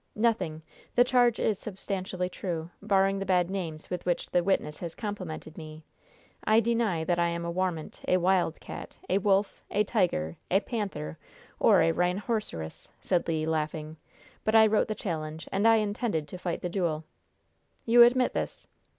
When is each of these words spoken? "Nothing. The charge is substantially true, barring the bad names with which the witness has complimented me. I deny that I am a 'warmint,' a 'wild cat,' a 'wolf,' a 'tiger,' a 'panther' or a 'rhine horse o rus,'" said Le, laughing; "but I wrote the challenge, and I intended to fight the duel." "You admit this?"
"Nothing. 0.15 0.63
The 0.95 1.03
charge 1.03 1.39
is 1.39 1.59
substantially 1.59 2.27
true, 2.27 2.71
barring 2.81 3.19
the 3.19 3.23
bad 3.27 3.51
names 3.51 3.91
with 3.91 4.03
which 4.03 4.31
the 4.31 4.43
witness 4.43 4.79
has 4.79 4.95
complimented 4.95 5.59
me. 5.59 5.83
I 6.43 6.59
deny 6.59 7.03
that 7.03 7.19
I 7.19 7.27
am 7.27 7.45
a 7.45 7.51
'warmint,' 7.51 8.01
a 8.07 8.17
'wild 8.17 8.59
cat,' 8.59 8.97
a 9.09 9.19
'wolf,' 9.19 9.61
a 9.69 9.83
'tiger,' 9.83 10.37
a 10.49 10.59
'panther' 10.61 11.19
or 11.59 11.83
a 11.83 11.91
'rhine 11.91 12.17
horse 12.17 12.51
o 12.51 12.57
rus,'" 12.57 12.87
said 12.99 13.27
Le, 13.27 13.47
laughing; 13.47 13.95
"but 14.43 14.55
I 14.55 14.65
wrote 14.65 14.87
the 14.87 14.95
challenge, 14.95 15.47
and 15.51 15.67
I 15.67 15.75
intended 15.75 16.27
to 16.29 16.39
fight 16.39 16.63
the 16.63 16.67
duel." 16.69 17.03
"You 17.85 18.01
admit 18.01 18.33
this?" 18.33 18.65